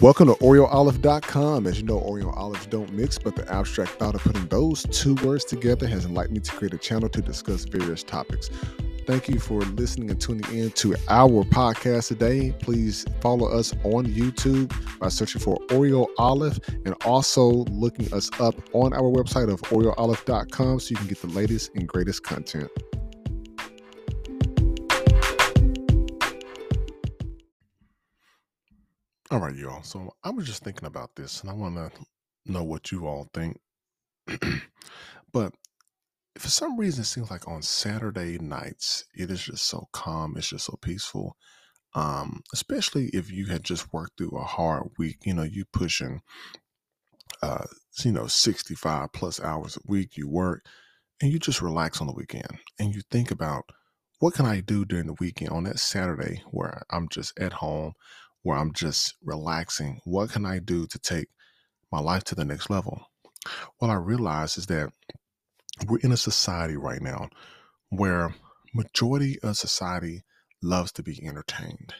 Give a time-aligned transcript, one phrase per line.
[0.00, 1.68] Welcome to OreoOlive.com.
[1.68, 5.14] As you know, Oreo olives don't mix, but the abstract thought of putting those two
[5.24, 8.50] words together has enlightened me to create a channel to discuss various topics.
[9.06, 12.52] Thank you for listening and tuning in to our podcast today.
[12.58, 18.56] Please follow us on YouTube by searching for Oreo Olive and also looking us up
[18.72, 22.68] on our website of OreoOlive.com so you can get the latest and greatest content.
[29.34, 29.82] All right, y'all.
[29.82, 31.90] So I was just thinking about this and I want to
[32.46, 33.58] know what you all think.
[35.32, 35.52] but
[36.38, 40.34] for some reason, it seems like on Saturday nights, it is just so calm.
[40.36, 41.36] It's just so peaceful.
[41.96, 46.20] Um, especially if you had just worked through a hard week, you know, you pushing,
[47.42, 47.64] uh,
[48.04, 50.64] you know, 65 plus hours a week, you work
[51.20, 53.64] and you just relax on the weekend and you think about
[54.20, 57.94] what can I do during the weekend on that Saturday where I'm just at home
[58.44, 60.00] where I'm just relaxing.
[60.04, 61.28] What can I do to take
[61.90, 63.10] my life to the next level?
[63.78, 64.92] What I realize is that
[65.88, 67.30] we're in a society right now
[67.88, 68.34] where
[68.74, 70.22] majority of society
[70.62, 71.94] loves to be entertained.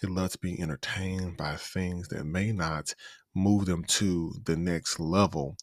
[0.00, 2.94] They love to be entertained by things that may not
[3.34, 5.56] move them to the next level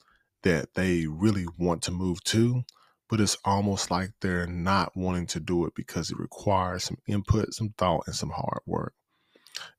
[0.43, 2.63] that they really want to move to,
[3.09, 7.53] but it's almost like they're not wanting to do it because it requires some input,
[7.53, 8.93] some thought, and some hard work.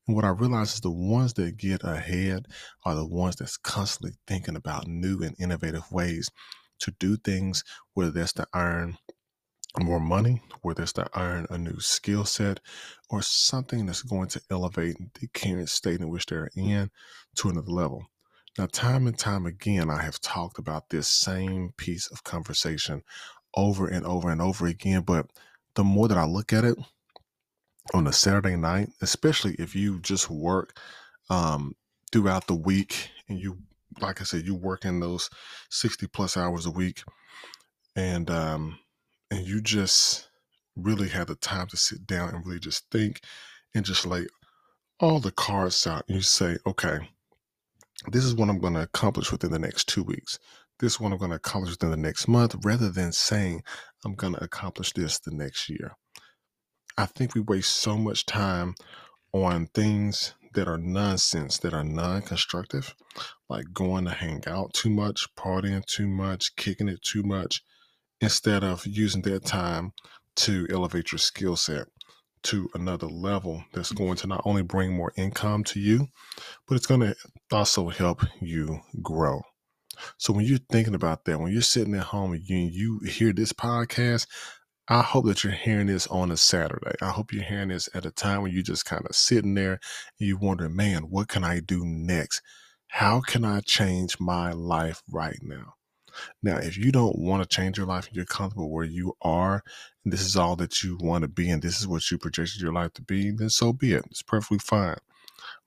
[0.06, 2.46] And what I realize is the ones that get ahead
[2.84, 6.30] are the ones that's constantly thinking about new and innovative ways
[6.80, 8.98] to do things, whether that's to earn
[9.80, 12.60] more money, whether it's to earn a new skill set,
[13.10, 16.90] or something that's going to elevate the current state in which they're in
[17.36, 18.06] to another level.
[18.58, 23.02] Now, time and time again, I have talked about this same piece of conversation
[23.54, 25.02] over and over and over again.
[25.02, 25.26] But
[25.74, 26.76] the more that I look at it,
[27.94, 30.78] on a Saturday night, especially if you just work
[31.30, 31.74] um,
[32.12, 33.58] throughout the week and you,
[34.00, 35.30] like I said, you work in those
[35.70, 37.02] 60 plus hours a week
[37.96, 38.78] and, um,
[39.30, 40.28] and you just
[40.76, 43.20] really have the time to sit down and really just think
[43.74, 44.26] and just lay
[45.00, 46.98] all the cards out and you say, okay,
[48.10, 50.38] this is what I'm going to accomplish within the next two weeks.
[50.78, 53.62] This is what I'm going to accomplish within the next month, rather than saying
[54.04, 55.96] I'm going to accomplish this the next year.
[56.98, 58.74] I think we waste so much time
[59.32, 62.92] on things that are nonsense, that are non constructive,
[63.48, 67.62] like going to hang out too much, partying too much, kicking it too much,
[68.20, 69.92] instead of using that time
[70.34, 71.86] to elevate your skill set
[72.42, 76.08] to another level that's going to not only bring more income to you,
[76.66, 77.14] but it's going to
[77.52, 79.40] also help you grow.
[80.16, 83.32] So when you're thinking about that, when you're sitting at home and you, you hear
[83.32, 84.26] this podcast,
[84.90, 86.94] I hope that you're hearing this on a Saturday.
[87.02, 89.72] I hope you're hearing this at a time when you're just kind of sitting there
[89.72, 92.40] and you're wondering, man, what can I do next?
[92.86, 95.74] How can I change my life right now?
[96.42, 99.62] Now, if you don't want to change your life and you're comfortable where you are,
[100.04, 102.62] and this is all that you want to be, and this is what you projected
[102.62, 104.04] your life to be, then so be it.
[104.10, 104.96] It's perfectly fine.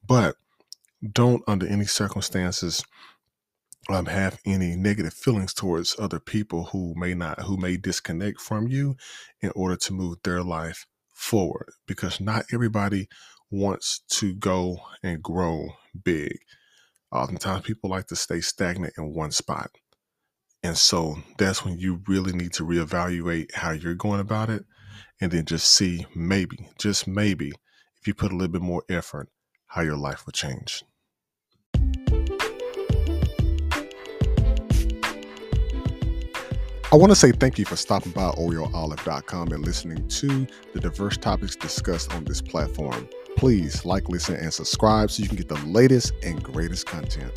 [0.06, 0.36] But
[1.14, 2.84] don't, under any circumstances,
[3.94, 8.68] um, have any negative feelings towards other people who may not who may disconnect from
[8.68, 8.96] you
[9.41, 13.07] in order to move their life forward because not everybody
[13.50, 15.68] wants to go and grow
[16.03, 16.38] big.
[17.12, 19.72] Oftentimes people like to stay stagnant in one spot.
[20.63, 24.63] And so that's when you really need to reevaluate how you're going about it
[25.19, 27.52] and then just see maybe just maybe
[28.00, 29.29] if you put a little bit more effort
[29.68, 30.84] how your life will change
[36.94, 41.16] I want to say thank you for stopping by OreoOlive.com and listening to the diverse
[41.16, 43.07] topics discussed on this platform.
[43.38, 47.31] Please like, listen, and subscribe so you can get the latest and greatest content.